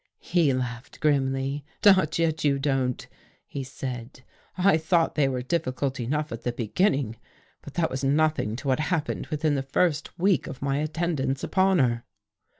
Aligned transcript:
He 0.17 0.51
laughed 0.51 0.99
grimly." 0.99 1.63
Not 1.85 2.17
yet 2.17 2.43
you 2.43 2.57
don't," 2.57 3.07
he 3.45 3.63
said." 3.63 4.23
I 4.57 4.75
thought 4.75 5.13
they 5.13 5.27
were 5.27 5.43
difficult 5.43 5.99
enough 5.99 6.31
at 6.31 6.41
the 6.41 6.51
beginning, 6.51 7.17
but 7.61 7.75
that 7.75 7.91
was 7.91 8.03
nothing 8.03 8.55
to 8.55 8.67
what 8.67 8.79
happened 8.79 9.27
within 9.27 9.53
the 9.53 9.61
first 9.61 10.17
week 10.17 10.47
of 10.47 10.59
my 10.59 10.77
attendance 10.79 11.43
upon 11.43 11.77
her." 11.77 12.03